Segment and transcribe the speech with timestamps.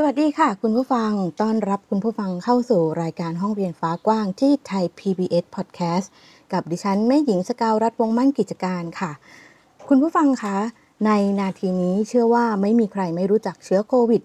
[0.00, 6.06] สวัสดีค่ะ คุณผู้ฟัง ต้อนรับคุณผู้ฟังเข้าสู่รายการห้องเรียนฟ้ากว้างที่ไทย PBS Podcast
[6.52, 9.12] กับดิฉันแม่หญิงสกาวรัฐวงมั่นกิจการค่ะ
[9.88, 10.56] คุณผู้ฟังคะ
[11.06, 14.22] ในนาทีนี้เชื่อว่าไม่มีใครไม่รู้จักเชื้อโควิด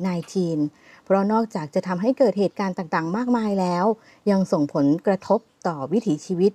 [0.48, 3.86] -19 เพราะนอกจากจะทำให้เกิดเหตุการณ์ต่างๆ มากมายแล้ว
[4.32, 6.52] ยังส่งผลกระทบต่อวิถีชีวิต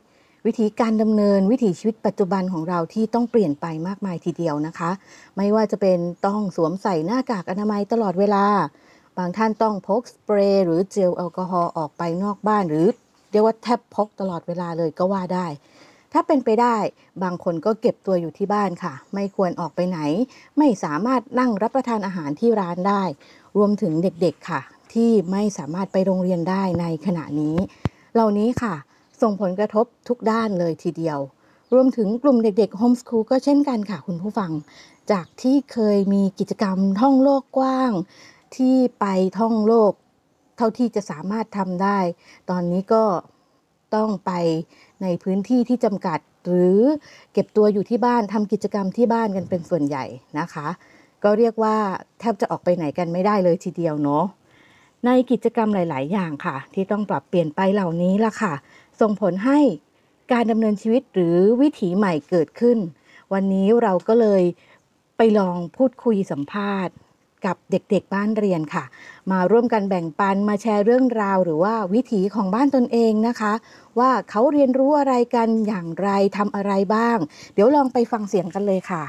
[0.46, 4.90] วิธีการดำเนินวิถีชีวิตปัจจุบันของเราที่ต้องเปลี่ยนไปมากมายทีเดียวนะคะ
[5.36, 8.46] ไม่ว่าจะเป็นต้องสวมใส่หน้ากากอนามัยตลอดเวลา
[9.18, 12.86] บางท่านต้องพกสเปรย์หรือเจลแอลกอฮอล์ออกไปนอกบ้าน หรือ
[13.30, 15.46] เรียกว่าแทบพกตลอดเวลาเลยก็ว่าได้
[16.12, 16.76] ถ้าเป็นไปได้
[17.22, 19.98] บางคนก็เก็บตัวอยู่ที่บ้านค่ะ ไม่ควรออกไปไหน
[20.58, 23.02] ไม่สามารถนั่งรับประทานอาหารที่ร้านได้
[23.56, 24.60] รวมถึงเด็กๆค่ะ
[24.94, 27.56] ที่ไม่สามารถไปโรงเรียนได้ในขณะนี้
[28.14, 28.74] เหล่านี้ค่ะ
[29.22, 31.18] ส่งผลกระทบทุกด้านเลยทีเดียว
[31.74, 34.50] รวมถึงกลุ่มเด็กๆโฮมส o ูลก็เช่นกันค่ะคุณผู้ฟัง
[35.12, 37.92] จากที่เคยมีกิจกรรมท่องโลกกว้าง
[38.56, 39.06] ที่ไป
[39.38, 39.92] ท่องโลก
[40.56, 41.98] เท่าที่จะสามารถทำได้
[42.50, 43.04] ตอนนี้ก็
[43.94, 44.32] ต้องไป
[45.02, 46.80] ในพื้นที่ที่จำกัด หรือ
[47.32, 50.04] เก็บตัวอยู่ที่บ้านทำกิจกรรมที่บ้านกันเป็นส่วนใหญ่
[50.38, 50.68] นะคะ
[51.24, 51.76] ก็เรียกว่า
[52.18, 54.24] แทบจะออกไปไหนกันไม่ได้เลยทีเดียวเนาะ
[55.06, 58.54] ในกิจกรรมหลาย ๆ อย่างค่ะ ที่ต้องปรับเปลี่ยนไปเหล่านี้ล่ะค่ะ
[59.00, 59.58] ส่งผลให้
[60.32, 62.78] การดำเนินชีวิตหรือวิถีใหม่เกิดขึ้น
[63.32, 64.42] วันนี้เราก็เลย
[65.16, 66.94] ไปลองพูดคุยสัมภาษณ์
[67.46, 68.84] กับเด็กๆบ้านเรียนค่ะ
[69.32, 73.52] มาร่วมกันแบ่งปันมาแชร์เรื่องราวหรือว่าวิถีของบ้านตนเองนะคะ
[73.98, 77.18] ว่าเขาเรียนรู้อะไรกันอย่างไรทำอะไรบ้าง
[77.54, 79.04] เดี๋ยวลองไปฟังเสียงกันเลยค่ะ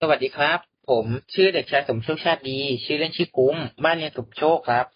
[0.00, 0.58] สวัสดีครับ
[0.90, 4.86] ผมชื่อเด็กชายสมโชคชาติดี ชื่อเล่นชื่อกุ้มบ้านเรียนสุขโชคครับ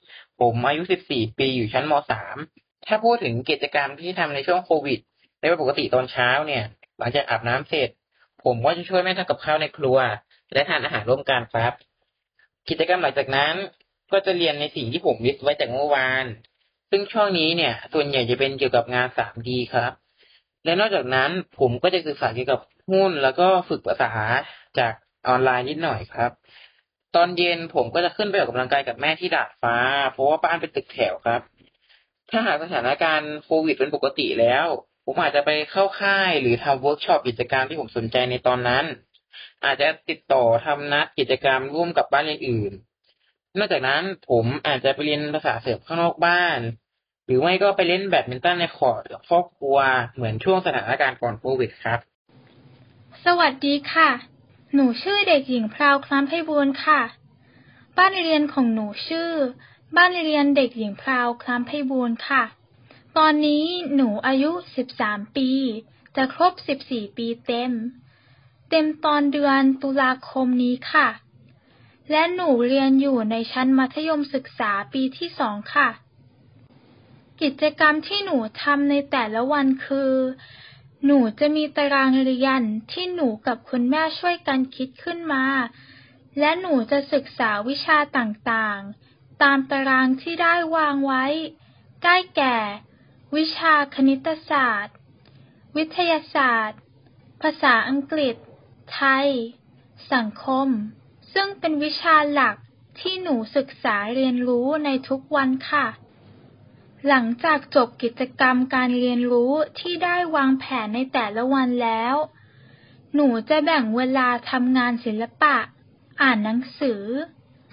[0.41, 1.93] ผมอายุ 14 ปีอยู่ชั้นม
[2.41, 4.99] .3 ถ้าพูดถึงกิจกรรมที่ทำในช่วงโควิด
[5.41, 6.65] ในวันปกติตอนเช้าเนี่ย
[6.99, 7.89] หลังจากอาบน้ำเสร็จ
[8.45, 9.99] ผมก็จะช่วยแม่ทำกับข้าวในครัว
[10.53, 11.73] และทานอาหารร่วมกันครับ
[12.69, 13.55] กิจกรรมหลังจากนั้น
[14.13, 16.25] ก็จะเรียนในสิ่งที่ผมลิสต์ไว้จากเมื่อวาน
[16.91, 19.93] ซึ่งช่วงนี้เนี่ย ส่วนใหญ่จะเป็นเกี่ยวกับงาน 3D ครับ
[20.65, 22.61] และนอกจากนั้นผมก็จะศึกษาเกี่ยวกับ
[22.91, 24.13] หุ้นแล้วก็ฝึกภาษา
[24.79, 24.93] จาก
[25.29, 26.31] ออนไลน์นิดหน่อยครับ
[27.17, 29.77] ตอนเย็นผมก็จะขึ้นไปออกกำลังกายกับแม่ที่ดาดฟ้า
[30.13, 31.41] เพราะว่าบ้านเป็นตึกแถวครับ
[32.31, 34.67] ถ้าหากสถานการณ์โควิดเป็นปกติแล้ว
[35.05, 38.85] ผมอาจจะไปเข้าค่ายหรือทำเวิร์กช็อปกิจกรรมที่ผมสนใจในตอนนั้น
[39.65, 42.73] อาจจะติดต่อทำนัดกิจกรรมร่วมกับบ้านเรียนอื่น
[43.59, 46.59] นอกจากนั้นผมอาจจะไปเรียนภาษาเสริมข้างนอกบ้าน
[47.27, 49.77] หรือไม่ก็ไปเล่นแบดมินตันในคอร์ตกับครอบครัว
[50.15, 51.99] เหมือนช่วงสถานการณ์ก่อนโควิดครับ
[53.25, 54.11] สวัสดีค่ะ
[54.75, 57.01] หนูชื่อเด็กหญิงพราวคล้ำไพบูลค่ะ
[57.99, 59.31] บ้านเรียนของหนูชื่อ
[59.97, 62.43] บ้านเรียนเด็กหญิงพราวคล้ำไพบูลค่ะ
[63.19, 63.65] ตอนนี้
[63.95, 64.51] หนูอายุ
[64.95, 65.51] 13 ปี
[66.17, 66.53] จะครบ
[66.85, 67.73] 14 ปีเต็ม
[68.71, 71.09] เต็มตอนเดือนตุลาคมนี้ค่ะ
[72.11, 75.89] และหนูเรียนอยู่ในชั้นมัธยมศึกษาปีที่สองค่ะ
[77.41, 80.13] กิจกรรมที่หนูทำในแต่ละวันคือ
[81.05, 82.63] หนูจะมีตารางเรียน
[82.93, 85.45] ที่หนูกับคุณแม่ช่วยกันคิดขึ้นมา
[86.39, 91.25] และหนูจะศึกษาวิชาต่างๆ ตามตารางที่ได้วางไว้
[92.03, 92.57] ใกล้แก่
[93.37, 94.97] วิชาคณิตศาสตร์
[95.77, 96.81] วิทยาศาสตร์
[97.43, 98.37] ภาษาอังกฤษ
[98.95, 99.29] ไทย
[100.13, 100.69] สังคม
[101.33, 102.57] ซึ่งเป็นวิชาหลัก
[103.01, 105.87] ที่หนูศึกษาเรียนรู้ในทุกวันค่ะ
[107.07, 112.17] หลังจากจบกิจกรรมการเรียนรู้ที่ได้วางแผนในแต่ละวันแล้ว
[113.15, 115.57] หนูจะแบ่งเวลาทำงานศิลปะ
[116.21, 117.03] อ่านหนังสือ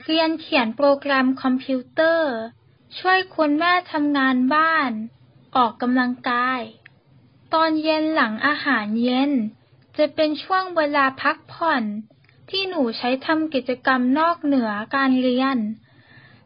[0.06, 2.34] เรียนเขียนโปรแกรมคอมพิวเตอร์
[2.98, 4.92] ช่วยคุณแม่ทำงานบ้าน
[5.56, 6.62] ออกกำลังกาย
[7.54, 9.32] ตอนเย็นหลังอาหารเย็น
[9.98, 11.84] จะเป็นช่วงเวลาพักผ่อน
[12.50, 15.58] ที่หนูใช้ทำกิจกรรมนอกเหนือการเรียน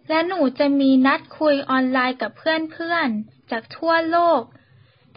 [0.10, 4.42] และหนูจะมีนัดคุยออนไลน์กับเพื่อนๆ จากทั่วโลก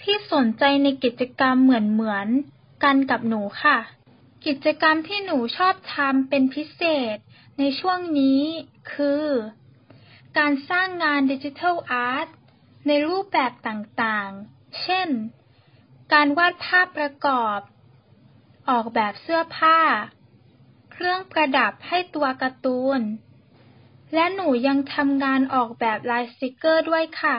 [0.03, 3.79] ที่สนใจในกิจกรรมเหมือนๆกันกับหนูค่ะ
[4.47, 6.83] กิจกรรมที่หนูชอบทำเป็นพิเศ
[7.15, 7.17] ษ
[7.59, 8.43] ในช่วงนี้
[8.93, 9.27] คือ
[10.39, 12.29] การสร้างงานดิจิทัลอาร์ต
[12.87, 15.09] ในรูปแบบต่างๆ เช่น
[16.13, 17.59] การวาดภาพประกอบ
[18.71, 19.79] ออกแบบเสื้อผ้า
[20.93, 23.01] เครื่องประดับให้ตัวการ์ตูน
[24.15, 27.37] และหนูยังทำงานออกแบบลายสติกเกอร์ด้วยค่ะ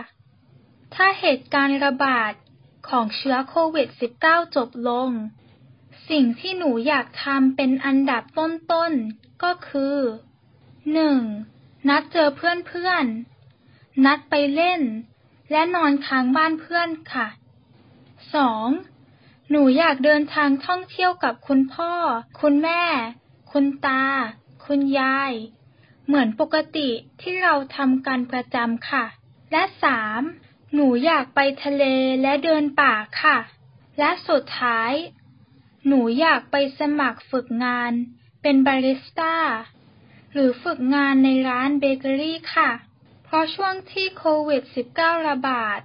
[0.96, 2.34] ถ้าเหตุการณ์ระบาด
[2.88, 3.88] ของเชื้อโควิด
[4.22, 5.10] -19 จบลง
[6.10, 9.98] สิ่งที่หนูอยากทำเป็นอันดับต้นๆ ก็คือ
[10.74, 11.88] 1.
[11.90, 14.82] นัดเจอเพื่อนๆ นัดไปเล่น
[15.52, 17.28] และนอนค้างบ้านเพื่อนค่ะ
[18.32, 18.91] 2.
[19.54, 21.94] หนูอยากเดินทางท่องเที่ยวกับคุณพ่อ
[22.42, 22.84] คุณแม่
[23.52, 24.04] คุณตา
[24.66, 25.32] คุณยาย
[26.06, 26.90] เหมือนปกติ
[27.22, 29.06] ที่เราทำกันประจำค่ะ
[29.52, 30.22] และสาม
[30.74, 31.84] หนูอยากไปทะเล
[32.22, 33.38] และเดินป่าค่ะ
[34.00, 34.94] และสุดท้าย
[35.88, 37.92] หนูอยากไปสมัครฝึกงาน
[38.42, 39.36] เป็นบาริสต้า
[40.34, 42.72] หรือฝึกงานในร้านเบเกอรี่ค่ะ
[43.24, 44.64] เพราะช่วงที่โควิด
[44.96, 45.80] -19 ระบาด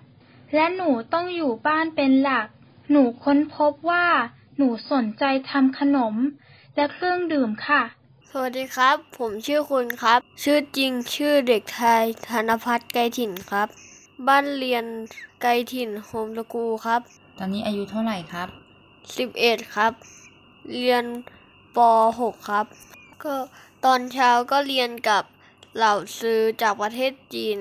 [0.55, 2.49] และหนูต้องอยู่บ้านเป็นหลัก
[2.91, 4.07] หนูค้นพบว่า
[4.57, 6.15] หนูสนใจทำขนม
[6.75, 7.83] และเครื่องดื่มค่ะ
[8.31, 13.69] สวัสดีครับ ผมชื่อคุณครับ ชื่อจริงชื่อเด็กชายธนพัฒน์ไกรถิ่นครับ
[14.27, 14.85] บ้านเรียน
[15.43, 17.01] ไกรถิ่นโฮมสกูลครับ
[17.39, 18.49] ตอนนี้อายุเท่าไหร่ครับ
[19.15, 19.93] 11 ครับ
[20.73, 21.05] เรียน
[21.77, 21.79] ป
[22.19, 22.67] .6 ครับ
[23.23, 23.35] ก็
[23.85, 25.23] ตอนเช้าก็เรียนกับ
[25.77, 27.59] เหล่าซื้อจากประเทศจีน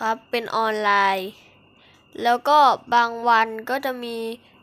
[0.00, 1.28] ครับ เป็นออนไลน์
[2.22, 2.58] แล้วก็
[2.94, 4.18] บางวันก็จะมี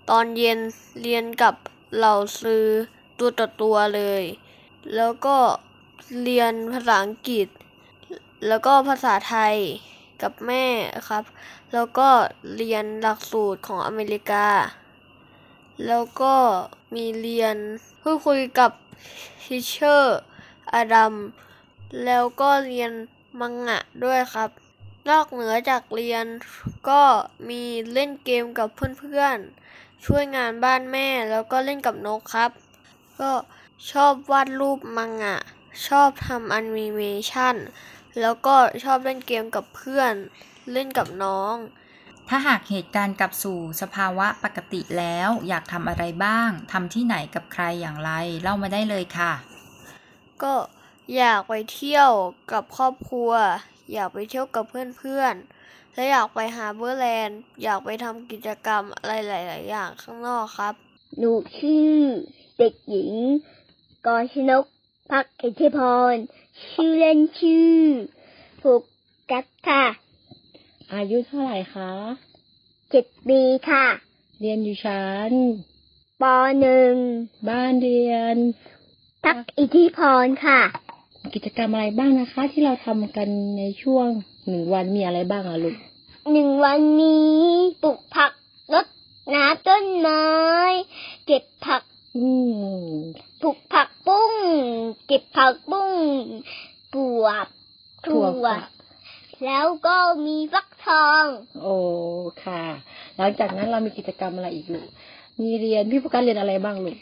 [0.10, 0.60] ตอนเย็น
[1.02, 1.56] เรียนกับ
[1.96, 2.66] เหล่าซื้อ
[3.18, 4.24] ตัวต่อตัวเลย
[4.96, 5.38] แล้วก็
[6.24, 7.48] เรียนภาษาอังกฤษ
[8.48, 9.56] แล้วก็ภาษาไทย
[10.22, 10.66] กับแม่
[11.10, 11.24] ครับ
[11.74, 12.10] แล้วก็
[12.56, 14.48] เรียนหลักสูตรของอเมริกา
[15.88, 16.36] แล้วก็
[16.96, 17.56] มีเรียน
[18.02, 18.72] พูดคุยกับ
[19.44, 20.20] ทิเชอร์
[20.74, 21.14] อดัม
[22.06, 22.92] แล้วก็เรียน
[23.40, 24.50] มังงะด้วยครับ
[25.10, 26.26] นอกเหนือจากเรียน
[26.90, 27.02] ก็
[27.50, 27.64] มี
[27.94, 28.68] เล่นเกมกับ
[29.00, 32.52] เพื่อนๆ ช่วยงานบ้านแม่แล้วก็เล่นกับนกครับ
[33.20, 33.32] ก็
[33.92, 35.38] ชอบวาดรูปมังงะ
[35.88, 37.56] ชอบทำแอนิเมชัน
[38.22, 40.14] แล้วก็ชอบเล่นเกมกับเพื่อน
[40.74, 41.56] เล่นกับน้อง
[42.30, 48.12] ถ้าหากเหตุการณ์กลับสู่สภาวะปกติแล้ว อยากทำอะไรบ้างทำที่ไหนกับใครอย่างไร
[48.42, 49.34] เล่ามาได้เลยค่ะ
[50.44, 50.54] ก็
[51.18, 52.10] อยากไปเที่ยว
[52.52, 53.32] กับครอบครัว
[53.94, 55.63] อยากไปเที่ยวกับเพื่อนๆ
[55.94, 60.76] และอยากไปหาเบอร์แลนด์ อยากไปทำกิจกรรมอะไรหลาย ๆ อย่างข้างนอกครับ
[61.18, 61.96] หนูชื่อ
[62.58, 63.14] เด็กหญิง
[64.06, 64.66] กรชนก
[65.12, 65.80] พักอิทธิพ
[66.12, 66.14] ร
[66.72, 67.78] ชื่อเล่นชื่อ
[68.62, 68.72] ภู
[69.32, 69.86] กัตค่ะ
[70.94, 71.92] อายุเท่าไหร่คะ
[72.92, 73.86] เจ็ดปีค่ะ
[74.40, 75.32] เรียนอยู่ชั้น
[76.22, 76.24] ป
[76.62, 76.94] หนึ่ง
[77.50, 78.36] บ้านเรียน
[79.24, 80.60] พักอิทธิพรค่ะ
[81.34, 84.10] กิจกรรมอะไรบ้างนะคะ ที่เราทำกันในช่วง
[84.48, 85.76] หนึ่งวันมีอะไรบ้างอะลูก
[86.32, 87.38] หนึ่งวันนี้
[87.84, 88.32] ปลูกผัก
[88.74, 88.88] รด
[89.36, 90.24] น้ำต้นไม้
[91.26, 91.84] เก็บผัก
[92.18, 92.28] อื
[92.94, 92.96] ม
[93.42, 94.34] ปลูกผักปุ้ง
[95.08, 95.92] เก็บผักปุ้ง
[96.94, 97.48] ปลวก
[98.06, 98.70] ถั่วฝัก
[99.46, 99.96] แล้วก็
[100.26, 101.26] มีฟักทอง
[101.62, 101.76] โอ้
[102.44, 102.64] ค่ะ
[103.18, 104.90] หลังจากนั้นเรามีกิจกรรมอะไรอีกลูก
[105.42, 106.98] มีเรียนพี่โฟกัสเรียนอะไรบ้างลูก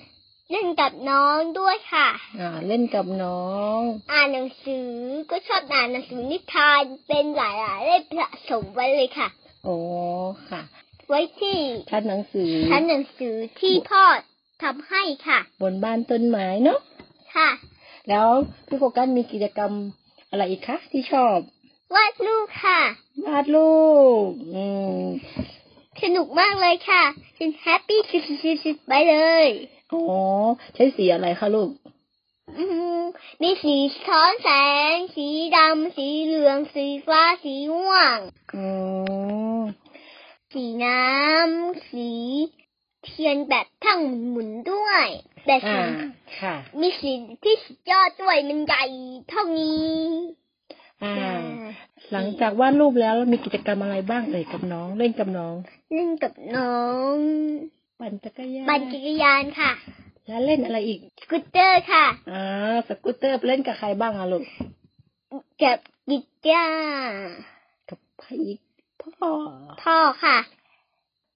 [0.51, 2.07] เล่นกับน้องด้วยค่ะ
[2.39, 3.79] อ่า เล่นกับน้อง
[4.11, 4.89] อ่านหนังสือ
[5.29, 9.27] ก็ชอบอ่านหนังสือนิทานเป็นหลายๆเล่มผสมไว้เลยค่ะ
[9.65, 9.75] โอ้
[10.49, 10.61] ค่ะ
[11.09, 11.57] ไว้ที่
[11.91, 14.03] ชั้นหนังสือชั้นหนังสือที่พ่อ
[14.63, 16.79] ทำให้ค่ะ บนบ้านต้นไม้เนาะ
[17.35, 17.49] ค่ะ
[18.09, 18.27] แล้ว
[18.67, 19.71] พี่โฟกัสมีกิจกรรม
[20.29, 21.37] อะไรอีกคะที่ชอบ
[21.95, 22.81] วาดรูปค่ะ
[23.27, 23.73] วาดรู
[24.27, 24.65] ป อื
[25.03, 25.05] ม
[26.03, 27.03] สนุกมากเลยค่ะ
[27.37, 29.15] ฉันแฮปปี้สุดๆๆไปเล
[29.45, 29.47] ย
[29.91, 30.01] อ๋อ
[30.73, 31.69] ใช้สีอะไรคะลูก
[32.57, 32.65] อื
[32.99, 33.01] ม
[33.41, 33.75] มีสี
[34.07, 34.49] ท้อนแส
[34.93, 38.17] ง สีดำ สีเหลือง สีฟ้า สีม่วง
[38.55, 38.65] อื
[39.59, 39.61] ม
[40.53, 42.09] สีน้ำ สี
[43.03, 45.05] เทียนแบบทั้งหมุนๆด้วย
[45.45, 45.85] แต่อ่าสี
[46.39, 47.11] ค่ะมีสี
[47.43, 48.83] ที่สุดยอดด้วยมันใหญ่
[49.29, 49.95] เท่านี้
[51.03, 51.13] อ่า
[52.11, 55.55] หลังจากวาดรูปแล้วมีกิจกรรมอะไรบ้างเอ่ยกับน้องเล่นกับน้อง
[55.93, 56.79] เล่นกับน้อ
[57.15, 57.17] ง
[57.99, 59.71] ปั่นจักรยานปั่นจักรยานค่ะ
[60.27, 62.43] แล้วเล่นอะไรอีกสกูตเตอร์ค่ะอ่า
[62.87, 64.43] สกูตเตอร์เล่นกับใครบ้างอะลูก
[65.61, 65.77] กับ
[66.09, 66.65] กิจกา
[67.89, 68.59] กับใครอีก
[69.01, 69.29] พ่อ
[69.83, 70.37] พ่อค่ะ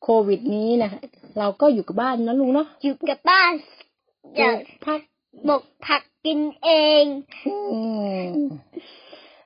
[0.03, 0.91] โควิดนี้นะ
[1.39, 3.53] เราก็อยู่กับบ้านนะลุงเนาะอยู่กับบ้าน
[4.37, 5.01] อยากพัก
[5.45, 6.69] หมกผักกินเอ
[7.03, 7.05] ง
[7.47, 7.53] อื
[8.23, 8.27] ม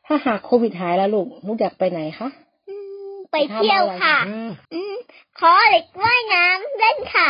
[0.06, 2.49] ถ้าหากโควิดหายแล้วลูกลูกอยากไปไหนคะอืม
[3.32, 4.96] ไปเที่ยวค่ะ อืมอืม
[5.40, 7.30] ขอเหล็กว่ายน้ำเล่นค่ะ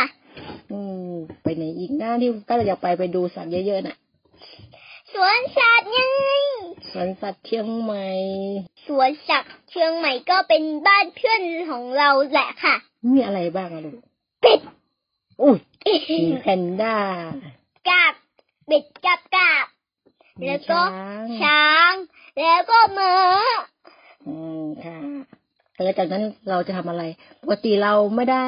[0.72, 0.80] อื
[1.10, 3.96] มไปไหนอีกหน้าที่ก็อยากไปไปดูสัตว์เยอะๆน่ะ
[5.12, 5.98] สวนสัตว์ไง
[6.90, 8.06] สวนสัตว์เชียงใหม่
[8.86, 12.74] สวนสัตว์เชียงใหม่ก็เป็นบ้านเพื่อนของเราแหละค่ะ
[13.12, 13.98] มีอะไรบ้างอะลูก
[14.42, 14.60] เป็ด
[15.42, 15.58] อุ้ย
[16.20, 16.96] มีแพนด้า
[17.88, 18.14] กับ
[18.66, 19.64] เป็ดกับกับ
[20.40, 21.92] มีแล้วก็ช้างช้าง
[22.40, 23.14] แล้วก็ม้า
[24.26, 24.98] อืมค่ะ
[25.84, 27.02] แล้วจากนั้นเราจะทำอะไร
[27.42, 28.46] ปกติเราไม่ได้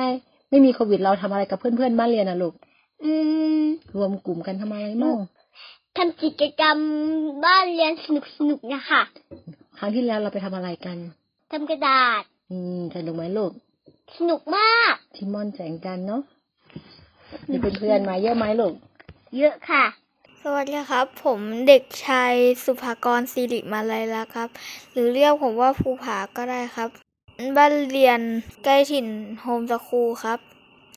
[0.50, 2.54] ไม่มีโควิดเราทำอะไรกับเพื่อนๆบ้านเรียนนะลูก
[3.04, 3.12] อื
[3.62, 5.18] มรวมกลุ่มกันทำอะไรมั่ง
[5.96, 6.76] ทำกิจกรรม
[7.44, 8.06] บ้านเรียนส
[8.48, 9.02] นุกๆนะคะ
[9.78, 10.98] ครั้งที่แล้วเราไปทำอะไรกัน
[11.52, 13.52] ทำกระดาษ อืมสนุกไหมลูก
[14.16, 16.22] สนุกมากที่ม่อนแสงจันทร์เนาะ
[17.48, 18.74] มีเพื่อนๆมาเยอะไหมลูก
[19.38, 19.84] เยอะค่ะ
[20.42, 22.34] สวัสดีครับ ผมเด็กชาย
[22.64, 24.48] สุภากรสิริมาลัยละครับ
[24.92, 26.90] หรือเรียกผมว่าภูผาก็ได้ครับ
[27.56, 28.20] บ้านเรียน
[28.64, 29.06] ใกล้ถิ่น
[29.40, 30.38] โฮมสคูลครับ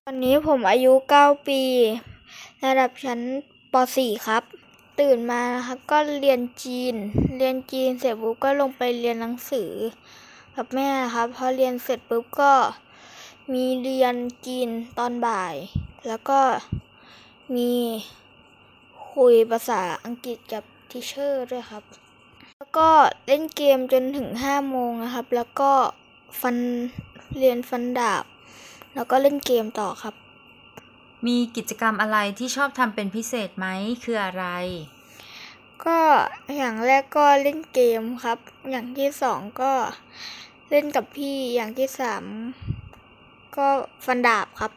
[0.04, 1.62] ตอนนี้ผมอายุ 9 ปี
[2.66, 3.20] ระดับชั้น
[3.74, 4.44] ป .4 ครับ
[5.00, 6.96] ตื่นมานะครับก็เรียนจีน
[7.38, 9.72] เรียนจีนเสร็จปุ๊บก็ลงไปเรียนหนังสือ
[10.56, 12.54] กับแม่ครับพอเรียนเสร็จปุ๊บก็
[13.54, 15.56] มีเรียนจีนตอนบ่าย
[16.08, 16.40] แล้วก็
[17.56, 17.72] มี
[19.14, 21.84] คุยภาษาอังกฤษกับ teacher ด้วยครับ
[22.58, 22.90] แล้วก็
[23.28, 25.72] เล่นเกมจนถึงห้าโมงนะครับ แล้วก็
[26.42, 26.58] ฟัน
[27.38, 28.26] เรียนฟันดาบ
[28.96, 30.16] แล้วก็เล่นเกมต่อครับ
[31.28, 33.68] มีกิจกรรมอะไรที่ชอบทำเป็นพิเศษไหม
[34.04, 34.46] คืออะไร
[35.86, 36.00] ก็
[36.58, 38.38] อย่างแรกก็เล่นเกมครับ
[38.72, 39.72] อย่างที่สองก็
[40.70, 42.24] เล่นกับพี่อย่างที่สาม
[43.58, 43.68] ก็
[44.06, 44.72] ฟันดาบครับ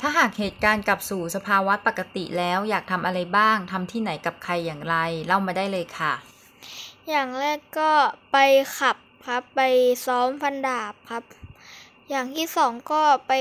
[0.00, 4.96] ถ้าหากเหตุการณ์กลับสู่สภาวะปกติแล้วอยากทำอะไรบ้างทำที่ไหนกับใครอย่างไร
[5.26, 6.12] เล่ามาได้เลยค่ะ
[7.08, 7.90] อย่างแรกก็
[8.32, 8.36] ไป
[8.78, 8.96] ขับ
[9.26, 9.62] ครับ ไป
[10.06, 11.24] ซ้อมฟันดาบครับ
[12.10, 13.32] อย่างที่สองก็ไป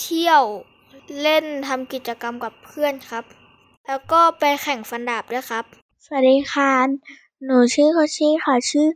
[0.00, 0.42] เที่ยว
[1.22, 3.24] เล่นทำกิจกรรมกับเพื่อนครับ
[3.86, 5.64] แล้วก็ไปแข่งฟันดาบด้วยครับ
[6.04, 6.72] สวัสดีค่ะ
[7.44, 8.88] หนูชื่อโคชี่ค่ะชื่อ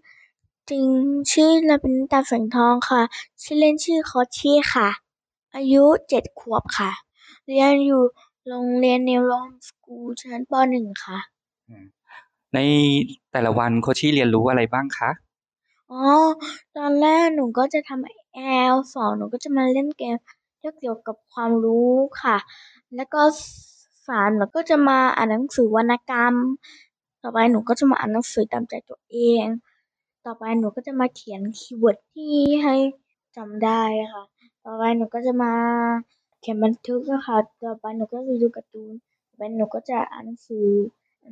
[0.71, 0.87] จริง
[1.33, 3.03] ชื่อลาบินตาแฝงทองค่ะ
[3.43, 4.89] ชื่อเล่นชื่อโคชี่ค่ะ
[5.55, 6.91] อายุเจ็ดขวบค่ะ
[7.47, 8.03] เรียนอยู่
[8.49, 11.19] โรงเรียนนิวโรมสกูลชั้นปหนึ่งค่ะ
[12.55, 12.59] ใน
[13.33, 15.11] แต่ละวันโคชชี่เรียนรู้อะไรบ้างคะ
[15.93, 16.07] อ๋อ
[16.77, 18.39] ตอนแรกหนูก็จะทำแอ
[18.73, 20.17] ลสองหนูก็จะมาเล่นเกม
[20.81, 22.37] เกี่ยวกับความรู้ค่ะ
[22.97, 23.21] แล้วก็
[24.09, 26.35] สามหนูก็จะมาอ่านหนังสือวรรณกรรม
[27.23, 29.45] ต่อไปหนูก็จะมาอ่านหนังสือตามใจตัวเอง
[30.25, 32.35] ต่อไปหนูก็จะมาเขียน keyword ที่
[32.65, 32.75] ให้
[33.37, 33.83] จำได้
[34.13, 34.25] ค่ะ
[34.65, 35.53] ต่อไปหนูก็จะมา
[36.41, 38.93] เขียนบันทึกอะค่ะต่อไปหนูก็จะดูการ์ตูน
[39.29, 40.69] ต่อไปหนูก็จะอ่านหนังสือ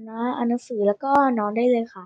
[0.08, 2.04] นะอ่านหนังสือแล้วก็นอนได้เลยค่ะ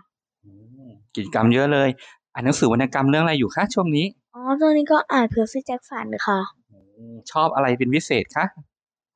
[1.14, 1.88] กิจกรรมเยอะเลย
[2.34, 6.40] อ่านหนังสือวรรณกรรมเรื่องอะไรอยู่คะช่วงนี้อ๋อตอนนี้ก็อ่านเพอร์ซี่แจ็คสันค่ะ
[7.30, 8.44] ชอบอะไรเป็นพิเศษคะ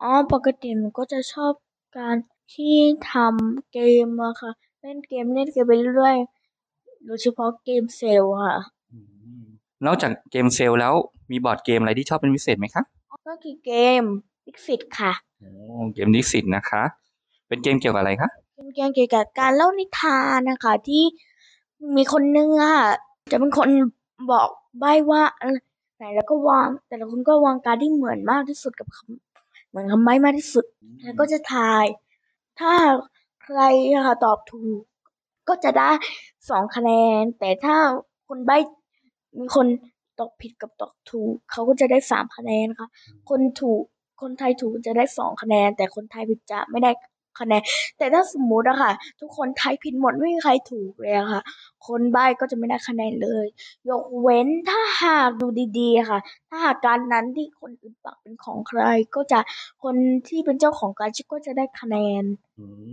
[0.02, 1.52] อ๋อปกติหนูก็จะชอบ
[1.98, 2.16] การ
[2.54, 2.76] ที่
[3.12, 8.54] ทำเกมอะค่ะ เล่นเกมเล่นเกมไปเรื่อยๆโดยเฉพาะเกมเซลล์ค่ะ
[9.87, 10.94] นอกจากเกมเซลแล้ว
[11.30, 12.82] มีบอร์ดเกมอะไรที่ชอบเป็นพิเศษไหมคะ
[13.28, 14.02] ก็คือเกม
[14.50, 15.50] i x ฟิตค่ะโอ้
[15.94, 16.82] เกมนิสิตนะคะ
[17.48, 21.04] เป็นเกมเกี่ยวกับอะไรคะเป็นเกมเกี่ยวกับการเล่านิทานนะคะที่
[21.96, 22.88] มีคนนึงอะค่ะ
[23.30, 23.68] จะเป็นคน
[24.30, 24.49] บอก
[24.80, 25.56] ใบ้ว่าอะไร
[25.97, 30.64] ไหนแล้วก็วาง แต่ละคนก็วางการดที่เหมือนมากที่สุดกับคำเหมือนคำใบ้มากที่สุด
[31.02, 31.85] แล้วก็จะทาย
[32.61, 32.73] ถ้า
[33.42, 33.61] ใคร
[34.06, 34.80] ค่ะตอบถูก
[35.49, 35.90] ก็จะได้
[36.49, 37.76] สองคะแนน แต่ถ้า
[38.28, 38.56] คนใบ้
[39.38, 39.66] มีคน
[40.18, 42.88] ตอบผิดกับตอบถูกเขาก็จะได้สามคะแนนค่ะ
[43.28, 43.82] คนถูก
[44.20, 46.90] คนไทยถูกจะได้สองคะแนน แต่คนไทยผิดจะไม่ได้
[47.40, 47.62] คะแนน
[47.99, 51.42] แต่ถ้าสมมุติอะค่ะ ทุกคนทายผิดหมดไม่มีใครถูกเลยอะค่ะ
[51.87, 53.47] คนใบ้ก็จะไม่ได้คะแนนเลย
[53.88, 55.47] ยกเว้นถ้าหากดู
[55.78, 58.80] ดีๆอะค่ะ ถ้าหากการนั้นที่คนอื่นปักเป็นของใคร
[59.14, 59.38] ก็จะ
[59.83, 59.95] คน
[60.28, 62.25] ที่เป็นเจ้าของการชื่อก็จะได้คะแนน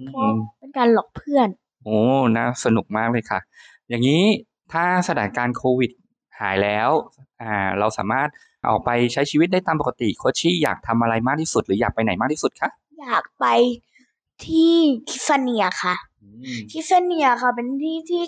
[0.08, 1.48] เพราะเป็นการหลอกเพื่อน
[1.84, 1.98] โอ้
[2.36, 3.40] น่าสนุกมากเลยค่ะ
[3.90, 4.24] อย่างนี้
[4.72, 5.92] ถ้าสถานการณ์โควิด
[6.40, 6.90] หายแล้ว
[7.42, 8.30] อ่าเราสามารถ
[8.70, 12.70] ออกไปใช้ชีวิตได้ตามปกติโคชชี่อยากทำอะไรมากที่สุดหรืออยากไปไหนมากที่สุดคะ
[13.02, 13.46] อยากไป
[14.44, 14.74] ที่
[15.10, 15.96] คิฟฟาเนียค่ะ
[16.72, 18.22] คิฟฟาเนียค่ะ เป็นที่ที่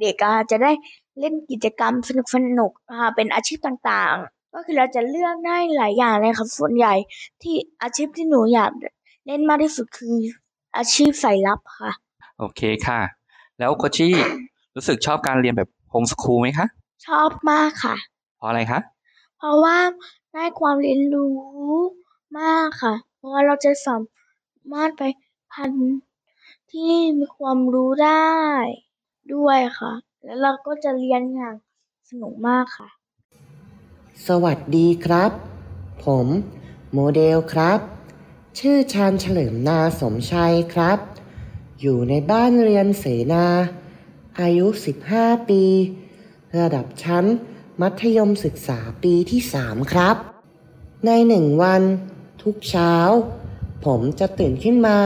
[0.00, 0.72] เด็กๆอะจะได้
[1.20, 1.94] เล่นกิจกรรม
[2.34, 6.94] สนุกๆค่ะเป็นอาชีพต่างๆ ก็คือเราจะเลือกได้หลายอย่างเลยค่ะส่วนใหญ่
[7.42, 8.70] ที่อาชีพที่หนูอยาก
[9.26, 10.16] เล่นมากที่สุดคือ
[10.76, 11.90] อาชีพสายลับค่ะ
[12.38, 13.00] โอเคค่ะ
[13.58, 14.14] แล้วโคชชี่
[14.74, 16.66] รู้สึกชอบการเรียนแบบโฮมสคูลไหมคะ
[17.06, 17.96] ชอบมากค่ะ
[18.38, 18.80] เพราะอะไรคะ
[19.38, 19.76] เพราะว่า
[20.32, 21.36] ได้ความเรียนรู้
[22.40, 23.96] มากค่ะ เพราะว่าเราจะสา
[24.72, 25.02] มารถไป
[25.52, 25.72] พัน
[26.72, 28.34] ที่มีความรู้ได้
[29.34, 29.92] ด้วยค่ะ
[30.24, 31.54] แล้วเราก็จะเรียนอย่าง
[32.08, 32.88] สนุกมากค่ะ
[34.26, 35.30] สวัสดีครับ
[36.04, 36.26] ผม
[36.94, 37.78] โมเดลครับ
[38.58, 40.98] ชื่อชาญเฉลิมนาสมชัยครับ
[41.80, 43.46] อยู่ในบ้านเรียนเสนา
[44.40, 44.66] อายุ
[45.08, 45.62] 15 ปี
[46.58, 47.24] ระดับชั้น
[47.80, 50.16] มัธยมศึกษาปีที่ 3 ครับ
[51.06, 51.82] ในหนึ่งวัน
[52.42, 52.94] ทุกเช้า
[53.84, 54.98] ผมจะตื่นขึ้นมา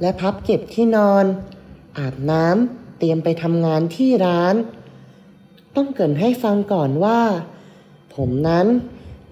[0.00, 1.24] และพับเก็บที่นอน
[1.98, 4.54] อาบน้ำเตรียมไปทำงานที่ร้าน
[5.76, 7.20] ต้องเกรินให้ฟังก่อนว่า
[8.14, 8.66] ผมนั้น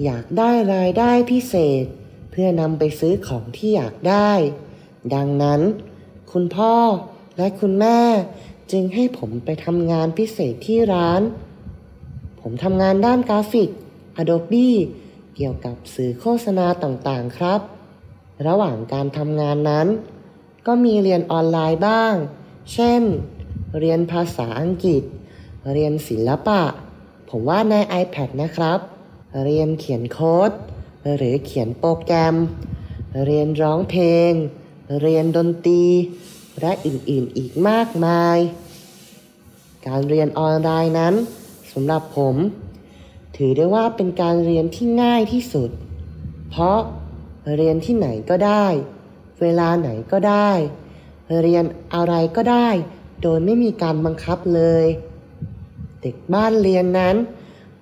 [0.04, 1.84] อยากได้รายได้พิเศษ
[2.30, 4.30] เพื่อนำไปซื้อของที่อยากได้
[5.14, 5.60] ดังนั้น
[6.32, 6.74] คุณพ่อ
[7.36, 8.00] และคุณแม่
[8.72, 11.20] จึงให้ผมไปทำงานพิเศษที่ร้าน
[12.40, 13.70] ผมทำงานด้านกราฟิก
[14.20, 14.68] Adobe
[15.36, 17.60] เกี่ยวกับสื่อโฆษณาต่างๆครับ
[18.46, 19.86] ระหว่างการทำงานนั้น
[20.68, 22.14] ก็มีเรียนออนไลน์บ้าง
[22.72, 23.02] เช่น
[23.78, 25.02] เรียนภาษาอังกฤษ
[25.72, 26.62] เรียนศิลปะ
[27.28, 28.78] ผมว่าใน iPad นะครับ
[29.44, 30.52] เรียนเขียนโค้ด
[31.16, 32.36] หรือเขียนโปรแกรม
[33.26, 34.32] เรียนร้องเพลง
[35.02, 35.84] เรียนดนตรี
[36.60, 38.38] และอื่นๆอีกมากมาย
[39.86, 41.14] การเรียนออนไลน์นั้น
[41.72, 42.36] สำหรับผม
[43.36, 45.70] ถือได้ว่าเป็นการเรียนที่ง่ายที่สุด
[46.50, 46.78] เพราะ
[47.56, 48.66] เรียนที่ไหนก็ได้
[49.42, 50.50] เวลาไหนก็ได้
[51.42, 51.64] เรียน
[51.94, 52.68] อะไรก็ได้
[53.22, 54.86] โดยไม่มีการบังคับเลย
[56.00, 57.16] เด็กบ้านเรียนนั้น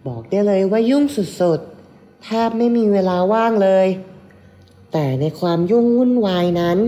[0.06, 1.04] บอกได้เลยว่ายุ่ง
[1.40, 3.88] สุดๆ แทบไม่มีเวลาว่างเลย
[4.92, 6.78] แต่ในความยุ่งวุ่นวายนั้น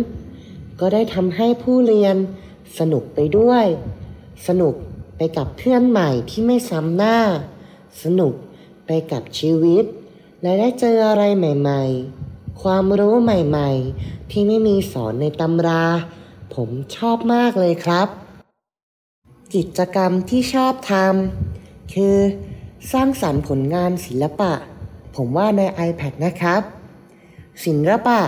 [0.81, 2.17] ก็ได้ทำให้ผู้เรียน
[2.79, 3.67] สนุกไปด้วย
[4.47, 4.75] สนุก
[5.17, 7.19] ไปกับเพื่อนใหม่ที่ไม่ซ้ำหน้า
[8.03, 8.35] สนุก
[8.87, 9.85] ไปกับชีวิต
[10.43, 11.83] และได้เจออะไรใหม่
[12.13, 12.18] ๆ
[12.63, 15.85] ความรู้ใหม่ๆ ที่ไม่มีสอนในตำรา
[16.55, 18.09] ผมชอบมากเลยครับ
[19.55, 22.17] กิจกรรมที่ชอบทำคือ
[22.93, 24.53] สร้างสรรค์ผลงานศิลปะ
[25.17, 26.63] ผมว่าใน iPad นะครับ
[27.65, 28.21] ศิลปะ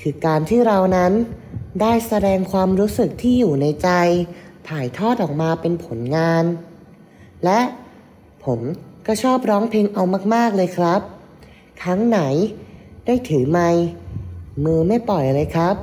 [0.00, 1.12] คือการที่เรานั้น
[1.80, 3.88] ได้แสดงความรู้สึกที่อยู่ในใจ
[4.68, 6.44] ถ่ายทอดออกมาเป็นผลงาน
[7.44, 7.60] และ
[8.44, 8.60] ผม
[9.06, 10.02] ก็ชอบร้องเพลงเอา
[10.34, 11.00] มาก ๆ เลยครับ
[11.82, 12.20] ครั้งไหน
[13.12, 13.84] ได้ถือไมค์
[14.64, 15.76] มือไม่ปล่อยเลยครับ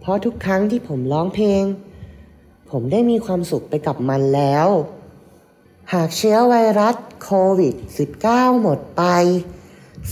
[0.00, 1.62] เพราะทุกครั้งที่ผมร้องเพลง
[2.70, 4.68] ผมได้มีความสุขไปกับมันแล้ว
[5.92, 7.74] หากเชื้อไวรัสโควิด
[8.18, 9.04] -19 หมดไป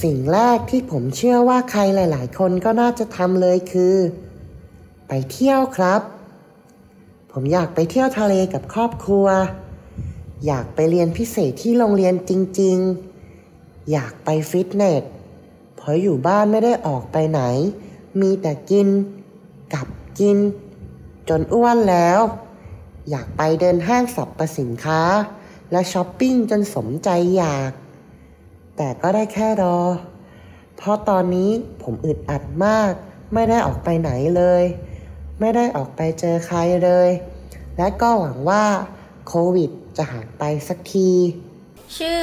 [0.02, 3.96] สิ่งแรกที่ผมเชื่อว่าใครหลาย ๆ คนก็น่าจะทำเลยคือ
[5.08, 6.00] ไปเที่ยวครับ
[7.32, 9.26] ผมอยากไปเที่ยวทะเลกับครอบครัว
[10.46, 12.76] อยากไปเรียนพิเศษที่โรงเรียนจริง
[13.32, 15.04] ๆ อยากไปฟิตเนส
[15.80, 17.42] เพราะอยู่บ้านไม่ได้ออกไปไหน
[18.20, 18.88] มีแต่กิน
[19.74, 19.86] กับ
[20.20, 20.38] กิน
[21.28, 22.20] จนอ้วนแล้ว
[23.10, 25.02] อยากไปเดินห้างสรรพสินค้า
[25.72, 27.72] และช้อปปิ้งจนสมใจอยาก
[28.76, 29.78] แต่ก็ได้แค่รอ
[30.76, 31.50] เพราะตอนนี้
[31.82, 32.92] ผมอึดอัดมาก
[33.34, 34.64] ไม่ได้ออกไปไหนเลย
[35.40, 37.10] ไม่ได้ออกไปเจอใครเลย
[37.78, 38.64] และก็หวังว่า
[39.26, 41.10] โควิดจะหายไปสักที
[41.98, 42.20] ชื่อ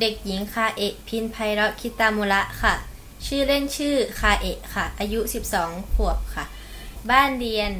[0.00, 2.74] เด็กหญิงคาเอะพินไพเราะคิตามุระค่ะ
[3.26, 5.20] ชื่อเล่นชื่อคาเอะค่ะ อายุ
[5.58, 6.44] 12 ขวบค่ะ
[7.10, 7.70] บ้านเรียน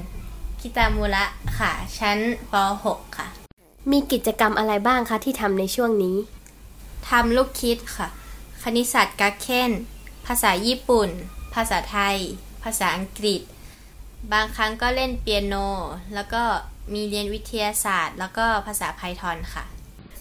[0.61, 1.25] คิตามุระ
[1.59, 2.19] ค่ะ ชั้น
[2.53, 3.29] ป .6 ค่ะ
[3.91, 6.17] มีกิจกรรมอะไรบ้างคะที่ทำในช่วงนี้
[7.09, 8.09] ทำลูกคิดค่ะ
[8.63, 9.71] คณิตศาสตร์กักเค้น
[10.27, 11.09] ภาษาญี่ปุ่น
[11.55, 12.17] ภาษาไทย
[12.63, 13.41] ภาษาอังกฤษ
[14.33, 15.55] บางครั้งก็เล่นเปียโน
[16.15, 16.43] แล้วก็
[16.93, 19.65] มีเรียนวิทยาศาสตร์ แล้วก็ภาษาไพทอนค่ะ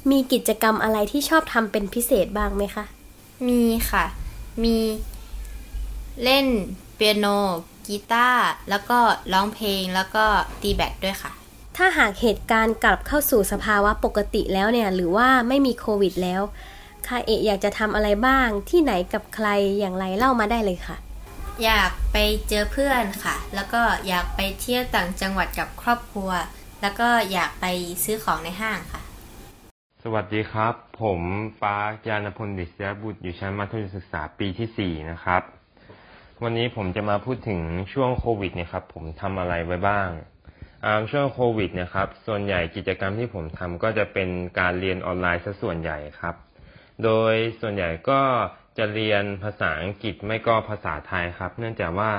[0.10, 2.86] มีกิจกรรมอะไรที่ชอบทำเป็นพิเศษบ้างไหมคะ
[3.48, 4.06] มีค่ะ
[4.64, 4.78] มี
[6.24, 6.46] เล่น
[6.96, 7.26] เปียโน
[7.88, 9.00] กีตาร์แล้วก็
[9.34, 10.26] ร้องเพลงแล้วก็
[10.62, 11.32] ตีแบดด้วยค่ะ
[11.78, 16.42] ถ้าหากเหตุการณ์กลับเข้าสู่สภาวะปกติแล้วเนี่ย หรือว่าไม่มีโควิดแล้ว
[17.08, 19.48] คาเอะอยากจะทำอะไรบ้างที่ไหนกับใคร
[19.80, 20.98] อย่างไรเล่ามาได้เลยค่ะ
[21.64, 22.18] อยากไป
[22.50, 26.30] เจอเพื่อนค่ะ แล้วก็อยากไปเที่ยวต่างจังหวัดกับครอบครัว
[26.82, 27.66] แล้วก็อยากไป
[28.04, 29.09] ซื้อของในห้างค่ะส
[30.14, 31.22] วัสดีครับ ผม
[31.64, 35.42] ปาร์คยานพลดิษยบุตรอยู่ชั้นมัธยมศึกษาปีที่สี่นะครับ
[36.44, 37.62] วันนี้ผมจะมาพูดถึง
[37.94, 40.10] ช่วงโควิดเนี่ยครับ ผมทำอะไรไว้บ้าง
[41.12, 46.36] ช่วงโควิดนี่ยครับ ส่วนใหญ่กิจกรรมที่ผมทำก็จะเป็นการเรียนออนไลน์ซะส่วนใหญ่ครับ
[47.04, 48.22] โดยส่วนใหญ่ก็
[48.78, 52.12] จะเรียนภาษาอังกฤษไม่ก็ภาษาไทยครับ เนื่องจากว่า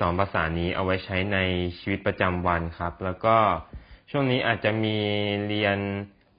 [0.00, 1.38] สองภาษานี้เอาไว้ใช้ใน
[1.78, 3.36] ชีวิตประจำวันครับ แล้วก็
[4.10, 4.96] ช่วงนี้อาจจะมี
[5.48, 5.78] เรียน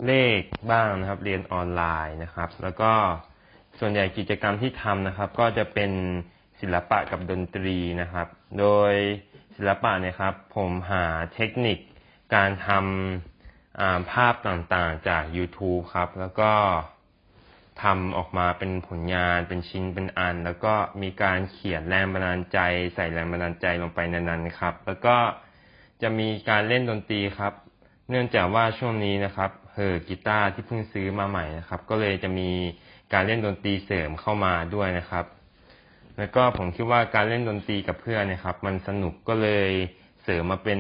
[0.06, 2.92] เลขบ้างนะครับ เรียนออนไลน์นะครับ แล้วก็
[3.80, 5.92] ส่วนใหญ่กิจกรรมที่ทำนะครับ ก็จะเป็น
[6.62, 8.28] ศิลปะกับดนตรีนะครับ
[8.60, 8.94] โดย
[9.56, 11.78] ศิลปะเนี่ยครับ ผมหาเทคนิค
[12.36, 16.52] การทำภาพต่างๆจาก YouTube ครับ แล้วก็
[17.84, 22.60] ทำออกมาเป็นผลงานเป็นชิ้นเป็นอัน แล้วก็มีการเขียนแรงบันดาลใจ
[22.96, 25.16] ใส่แรงบันดาลใจลงไปในนั้นครับ แล้วก็
[26.02, 27.54] จะมีการเล่นดนตรีครับ
[28.12, 32.50] เนื่องจากว่าช่วงนี้นะครับเฮอกีตาร์ที่เพิ่งซื้อมาใหม่นะครับ ก็เลยจะมี
[33.13, 35.26] การเล่นดนตรีเสริมเข้ามาด้วยนะครับ
[36.17, 39.69] แล้วก็ผมคิดว่าการเล่นดนตรีกับเพื่อนนะครับ มันสนุกก็เลย
[40.24, 40.80] เสริมมาเป็น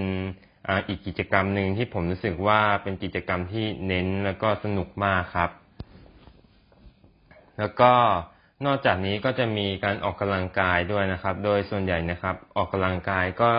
[0.87, 5.51] อีกกิจกรรมหนึ่งที่ผมรู้สึกว่าเป็นกิจกรรมที่เน้นแล้วก็สนุกมากครับ
[7.59, 7.91] แล้วก็
[8.65, 13.51] นอกจากนี้ก็จะมีการออกกำลังกายด้วยนะครับ โดยส่วนใหญ่นะครับ ออกกำลังกายก็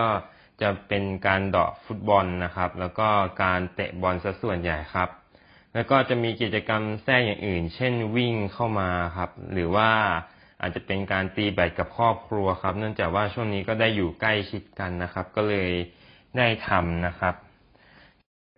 [0.61, 3.09] จะเป็นการเดาะฟุตบอลนะครับ แล้วก็
[3.43, 5.09] การเตะบอลซะส่วนใหญ่ครับ
[5.73, 9.89] แล้วก็จะมีกิจกรรมแทรกอย่างอื่น เช่นวิ่งเข้ามาครับ หรือว่า
[10.61, 15.71] อาจจะเป็นการตีแบดกับครอบครัวครับ เนื่องจากว่าช่วงนี้ก็ได้อยู่ใกล้ชิดกันนะครับ ก็เลย
[16.37, 17.35] ได้ทำนะครับ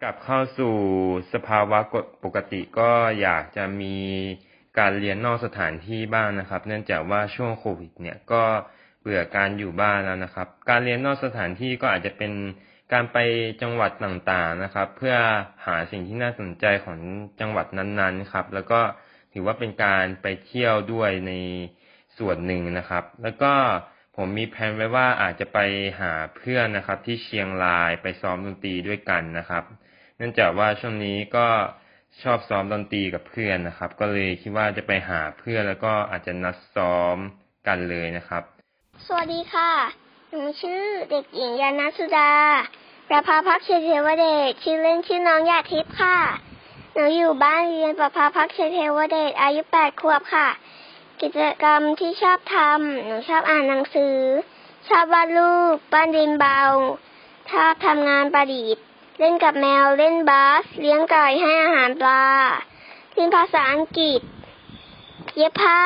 [0.01, 0.75] กลับเข้าสู่
[1.33, 1.79] สภาวะ
[2.23, 2.89] ปกติก็
[3.21, 3.95] อยากจะมี
[4.77, 8.43] การเรียนนอกสถานที่บ้างนะครับ เนื่องจากว่าช่วงโควิดเนี่ยก็
[9.03, 12.31] เบื่อการอยู่บ้านแล้วนะครับ การเรียนนอกสถานที่ก็อาจจะเป็น
[12.93, 13.17] การไป
[13.61, 15.15] จังหวัดต่างๆนะครับ เพื่อ
[15.65, 16.99] หาสิ่งที่น่าสนใจของ
[17.39, 18.81] จังหวัดนั้นๆครับ แล้วก็
[19.33, 21.33] ถือว่าเป็นการไปเที่ยวด้วยใน
[22.17, 23.53] ส่วนหนึ่งนะครับ แล้วก็
[24.17, 25.59] ผมมีแผนไว้ว่าอาจจะไป
[25.99, 29.63] หาเพื่อนนะครับ ที่เชียงรายไปซ้อมดนตรีด้วยกันนะครับ
[30.17, 31.47] เนื่องจากว่าช่วงนี้ก็
[32.23, 37.17] ชอบซ้อมดนตรีกับเพื่อนนะครับ ก็เลยคิดว่าจะไปหาเพื่อนแล้วก็อาจจะนัดซ้อม
[37.67, 38.43] กันเลยนะครับ
[39.01, 39.71] สวัสดีค่ะ
[40.29, 42.33] หนูชื่อเด็กหญิงยานาสุดา
[43.07, 46.17] ประภาพักเชเทวเดช ชื่อเล่นชื่อน้องยาทิพย์ค่ะ
[46.93, 50.47] หนูอยู่บ้านเรียนประภาพักเชเทวเดช อายุแปดขวบค่ะ
[51.21, 54.17] กิจกรรมที่ชอบทำ หนูชอบอ่านหนังสือ
[54.87, 56.59] ชอบวาดรูปปั้นดินเบา
[57.51, 58.83] ชอบทำงานประดิษฐ์
[59.19, 62.25] เล่นกับแมว เล่นบาส เลี้ยงไก่ให้อาหารปลา
[63.13, 64.21] เรียนภาษาอังกฤษ
[65.35, 65.81] เย็บผ้า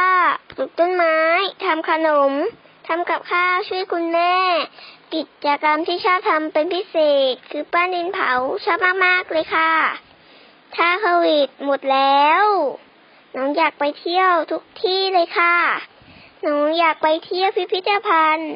[0.55, 1.17] ปลูกต้นไม้
[1.63, 2.33] ทำขนม
[2.87, 4.33] ทำกับข้าวช่วยคุณแม่
[5.13, 6.97] กิจกรรมที่ชอบทำเป็นพิเศ
[7.31, 8.31] ษ คือปั้นดินเผา
[8.65, 9.71] ชอบมากๆเลยค่ะ
[10.75, 12.43] ถ้าโควิดหมดแล้ว
[13.35, 15.55] น้องอยากไปเที่ยวทุกที่เลยค่ะ
[16.41, 18.53] หนูอยากไปเที่ยวพิพิธภัณฑ์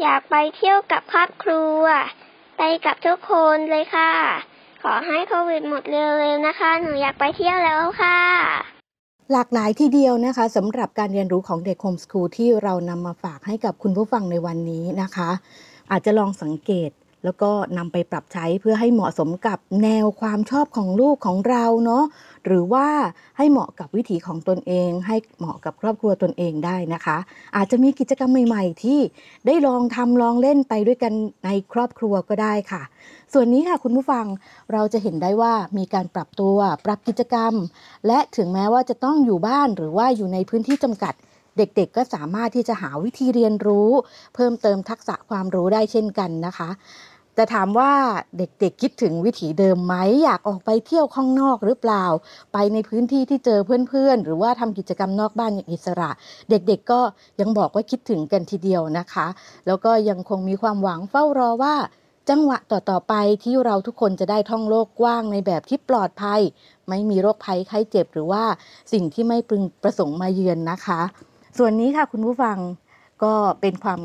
[0.00, 1.82] อยากไปเที่ยวกับครอบครัว
[2.58, 4.12] ไปกับทุกคนเลยค่ะ
[4.82, 8.71] ขอให้โควิดหมดเร็วๆนะคะ หนูอยากไปเที่ยวแล้วค่ะ
[9.30, 15.30] หลากหลายทีเดียวนะคะสำหรับการเรียนรู้ของเด็กโฮมสคูลที่เรานำมาฝากให้กับคุณผู้ฟังในวันนี้นะคะ
[15.90, 16.90] อาจจะลองสังเกต
[17.24, 22.04] แล้วก็นำไปปรับใช้เพื่อให้เหมาะสมกับแนวความชอบของลูกของเราเนาะ
[22.46, 22.86] หรือว่า
[23.38, 27.16] ให้เหมาะกับวิถีของตนเอง ให้เหมาะกับครอบครัวตนเองได้นะคะ
[27.56, 29.00] อาจจะมีกิจกรรมใหม่ๆ ที่
[29.46, 31.12] ได้ลองทำลองเล่นไปด้วยกัน
[31.44, 32.82] ในครอบครัวก็ได้ค่ะ
[33.32, 34.26] ส่วนนี้ค่ะคุณผู้ฟัง
[34.72, 36.56] เราจะเห็นได้ว่ามีการปรับตัว
[36.86, 37.52] ปรับกิจกรรม
[38.06, 41.14] และถึงแม้ว่าจะต้องอยู่บ้านหรือว่าอยู่ในพื้นที่จำกัด
[41.58, 43.90] เด็กๆ ก็สามารถที่จะหาวิธีเรียนรู้
[44.34, 46.70] เพิ่มเติมทักษะความรู้ได้เช่นกันนะคะ
[47.34, 47.92] แต่ถามว่า
[48.38, 52.04] เด็กๆคิดถึงวิถีเดิมไหมอยากออกไปเที่ยวข้างนอกหรือเปล่า
[52.52, 56.10] ไปในพื้นที่ที่เจอเพื่อนๆ หรือว่าทำกิจกรรมนอกบ้านอย่างอิสระ
[56.50, 57.00] เด็กๆก็
[57.40, 59.26] ยังบอกว่าคิดถึงกันทีเดียวนะคะ
[59.66, 61.74] แล้วก็ยังคงมีความหวังเฝ้ารอว่า
[62.30, 63.14] จังหวะต่อๆไป
[63.44, 66.40] ที่เราทุกคนจะได้ท่องโลกกว้างในแบบที่ปลอดภัย
[66.88, 68.44] ไม่มีโรคภัยไข้เจ็บหรือว่า
[68.92, 71.00] สิ่งที่ไม่พึงประสงค์มาเยือนนะคะ
[71.58, 72.58] ส่วนนี้ค่ะคุณผู้ฟัง
[73.22, 74.00] ก็เป็นความ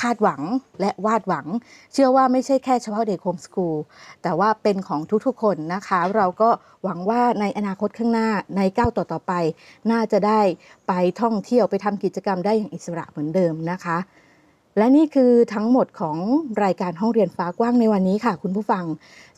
[0.00, 0.42] คาดหวัง
[0.80, 1.46] และวาดหวัง
[1.92, 3.78] เชื่อว่าไม่ใช่แค่เฉพาะเด็กโฮมสกูล
[4.22, 6.50] แต่ว่าเป็นของทุกๆคนนะคะ เราก็
[6.84, 9.32] หวังว่าในอนาคตข้างหน้าในก้าวต่อๆไป
[9.90, 10.40] น่าจะได้
[10.88, 13.98] ไปท่องเที่ยวไปทำกิจกรรมได้อย่างอิสระเหมือนเดิมนะคะ
[14.78, 16.18] และนี่คือทั้งหมดของ
[16.64, 18.84] รายการห้องเรียนฟ้ากว้างในวันนี้ค่ะ คุณผู้ฟัง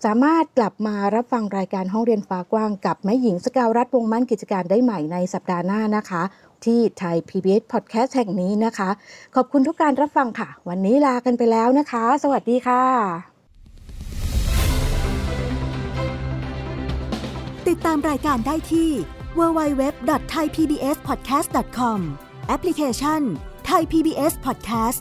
[0.05, 6.22] สามารถกลับมารับฟังรายการห้องเรียนฟ้ากว้าง กับแม่หญิงสกาวรัฐวงมั่นกิจการได้ใหม่ในสัปดาห์หน้านะคะ
[6.64, 8.90] ที่ไทย PBS Podcast แห่งนี้นะคะ
[9.35, 12.83] ขอบคุณทุกการรับฟังค่ะ วันนี้ลากันไปแล้วนะคะ สวัสดีค่ะ
[17.68, 18.90] ติดตามรายการได้ที่
[19.38, 22.01] www.thaipbspodcast.com
[22.49, 23.20] แอปพลิเคชัน
[23.70, 25.01] Thai PBS Podcast